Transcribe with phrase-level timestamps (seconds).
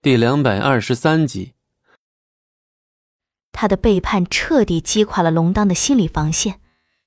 [0.00, 1.54] 第两百二十三集。
[3.50, 6.60] 他的背叛彻底击垮了龙当的心理防线，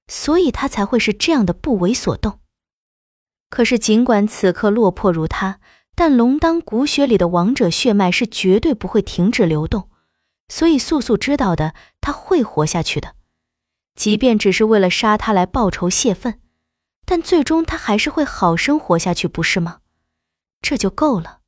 [0.09, 2.41] 所以他才会是这样的不为所动。
[3.49, 5.61] 可是，尽管此刻落魄如他，
[5.95, 9.89] 但龙当骨血里的王者血脉是绝对不会停止流动，
[10.49, 13.15] 所以素素知道的，他会活下去的，
[13.95, 16.41] 即便只是为了杀他来报仇泄愤，
[17.05, 19.79] 但最终他还是会好生活下去，不是吗？
[20.61, 21.39] 这就够了。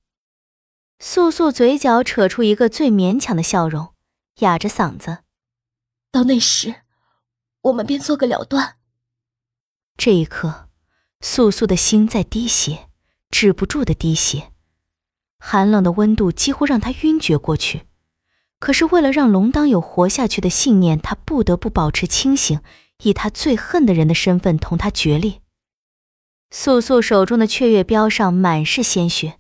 [1.06, 3.94] 素素嘴角扯出一个最勉强的笑容，
[4.40, 5.18] 哑着嗓子
[6.10, 6.76] ：“到那时，
[7.64, 8.78] 我们便做个了断。”
[9.98, 10.70] 这一刻，
[11.20, 12.88] 素素的心在滴血。
[13.30, 14.54] 止不住的滴血，
[15.40, 17.82] 寒冷的温度几乎让她晕厥过去。
[18.60, 22.62] 可是为了让龙当有活下去的信念，她不得不保持清醒，
[23.04, 25.42] 以她最恨的人的身份同他决裂。
[26.50, 29.40] 素素手中的雀月镖上满是鲜血，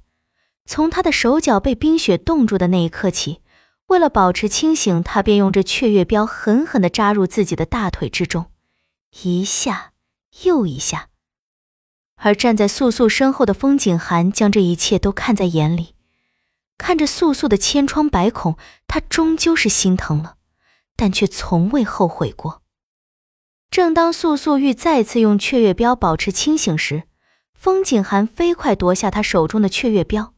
[0.66, 3.42] 从他的手脚被冰雪冻住的那一刻起，
[3.88, 8.46] 为了保持清醒，他便用这雀月镖狠狠地扎入自己的大腿之中，
[9.24, 9.92] 一下
[10.44, 11.10] 又一下。
[12.16, 15.96] 而站在素素身后的风景寒将这一切都看在眼里，
[16.78, 20.38] 看着素素的千疮百孔，他终究是心疼了，
[20.96, 22.62] 但却从未后悔过。
[23.70, 27.04] 正当素素欲再次用雀月镖保持清醒时，
[27.54, 30.33] 风景寒飞快夺下他手中的雀月镖，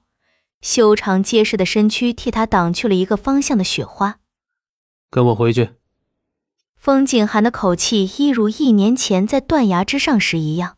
[0.65, 4.17] 修长结实的身躯替他挡去了一个方向的雪花。
[5.11, 5.75] 跟我回去。
[6.75, 10.77] 风景寒的口气一如一年前在断崖之上时一样。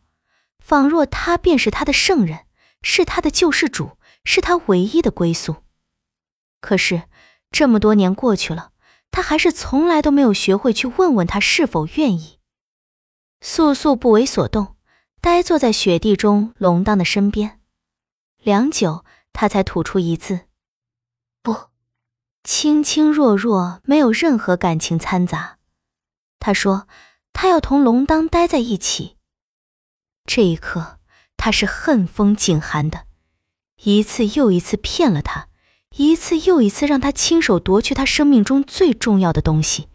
[0.60, 2.40] 仿若他便是他的圣人，
[2.82, 3.92] 是他的救世主，
[4.24, 5.56] 是他唯一的归宿。
[6.60, 7.04] 可是
[7.50, 8.72] 这么多年过去了，
[9.10, 12.38] 他还是从来都没有学会去问问他是否愿意。
[13.40, 14.76] 素素不为所动，
[15.22, 17.58] 呆坐在雪地中龙当的身边，
[18.42, 19.06] 良久，
[19.40, 20.40] 他才吐出一字
[21.44, 21.68] ：“不。”
[22.42, 25.58] 轻轻弱弱，没有任何感情掺杂。
[26.40, 26.88] 他说
[27.32, 29.16] ：“他要同龙当待在一起。”
[30.26, 30.98] 这一刻，
[31.36, 33.06] 他是恨风景寒的，
[33.84, 35.46] 一次又一次骗了他，
[35.90, 39.86] 一次又一次让他亲手夺去他生命中最重要的东西，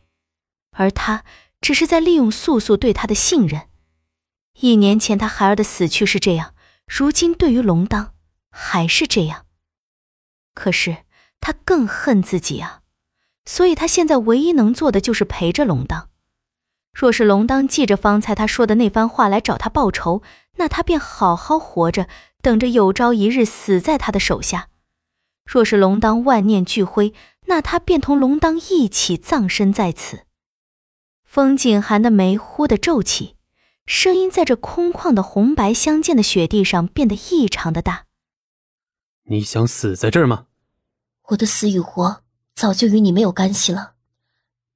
[0.71, 1.25] 而他
[1.59, 3.67] 只是在利用素素对他的信任。
[4.61, 6.55] 一年前他孩儿的死去是这样，
[6.87, 8.13] 如今对于龙当
[8.55, 9.47] 还是这样。
[10.53, 10.97] 可是
[11.41, 12.81] 他更恨自己啊，
[13.43, 16.09] 所以他现在唯一能做的就是陪着龙当。
[16.93, 20.21] 若是龙当记着方才他说的那番话来找他报仇，
[20.57, 22.07] 那他便好好活着，
[22.43, 24.67] 等着有朝一日死在他的手下；
[25.43, 27.11] 若是龙当万念俱灰，
[27.47, 30.25] 那他便同龙当一起葬身在此。
[31.23, 33.37] 风景寒的眉忽的皱起，
[33.87, 38.05] 声音在这空旷的红白相间的雪地上变得异常的大。
[39.23, 40.47] 你想死在这儿吗？
[41.29, 42.23] 我的死与活
[42.53, 43.93] 早就与你没有干系了，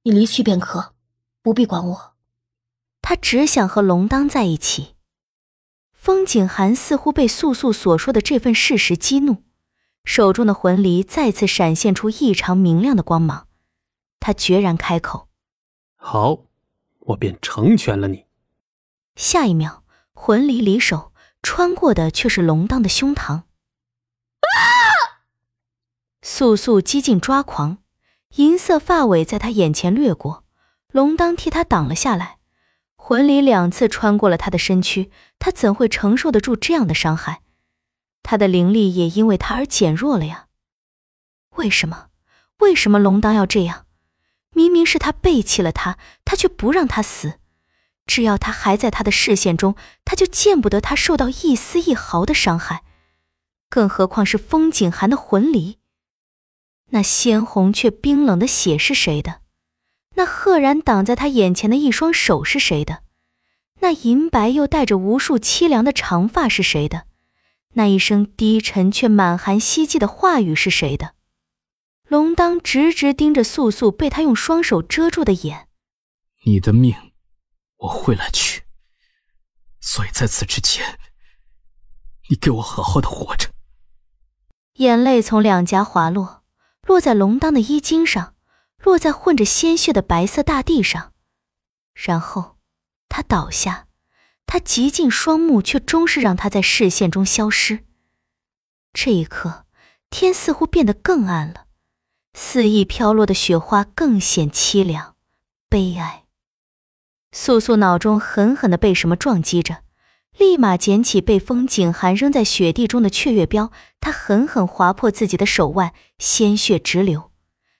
[0.02, 0.94] 你离去便可。
[1.42, 2.14] 不必管我，
[3.00, 4.96] 他只想和龙当在一起。
[5.92, 9.44] 风景寒似乎被素素所说的这份事实激怒，
[10.04, 13.46] 手中的魂离再次闪现出异常明亮的光芒。
[14.20, 15.28] 他决然开口
[15.96, 16.44] ：“好，
[17.00, 18.26] 我便成全了你。”
[19.16, 23.42] 下一秒，魂离离手，穿过的却是龙当的胸膛。
[26.22, 27.78] 素素几近抓狂，
[28.36, 30.44] 银色发尾在他眼前掠过。
[30.90, 32.38] 龙当替他挡了下来，
[32.96, 37.42] 魂离两次穿过了他的身躯，他怎会承受得住这样的伤害？
[38.22, 40.46] 他的灵力也因为他而减弱了呀。
[41.56, 42.08] 为什么？
[42.58, 43.86] 为什么龙当要这样？
[44.54, 47.38] 明明是他背弃了他，他却不让他死。
[48.06, 52.82] 只要他还在他的视线中，他就见不得他受到一丝一毫的伤害。
[53.68, 55.77] 更何况是风景寒的魂离，
[56.90, 59.42] 那鲜红却冰冷的血是谁的？
[60.14, 63.02] 那赫然挡在他眼前的一双手是谁的？
[63.80, 67.06] 那银白又带着无数凄凉的长发是谁的？
[67.74, 71.14] 那一声低沉却满含希冀的话语是谁的？
[72.08, 75.68] 龙当直直盯着素素被他用双手遮住的眼。
[76.44, 76.96] 你的命，
[77.76, 78.62] 我会来取。
[79.80, 80.98] 所以在此之前，
[82.30, 83.50] 你给我好好的活着。
[84.76, 86.37] 眼泪从两颊滑落，
[86.88, 88.34] 落在龙当的衣襟上。
[88.84, 91.12] 落在混着鲜血的白色大地上，
[91.94, 92.56] 然后
[93.08, 93.88] 他倒下。
[94.46, 97.84] 他极尽双目，却终是让他在视线中消失。
[98.92, 99.66] 这一刻，
[100.08, 101.66] 天似乎变得更暗了，
[102.34, 105.16] 肆意飘落的雪花更显凄凉、
[105.68, 106.24] 悲哀。
[107.32, 109.82] 素素脑中狠狠的被什么撞击着，
[110.36, 117.30] 立马捡起被风景寒扔在雪地中的雀月镖，他狠狠划破自己的手腕，鲜血直流。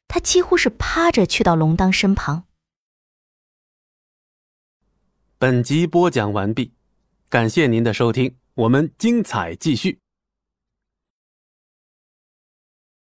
[0.08, 2.44] 他几乎是趴着去到龙当身旁。
[5.38, 6.72] 本集播讲完毕，
[7.28, 10.00] 感谢您的收听，我们精彩继续。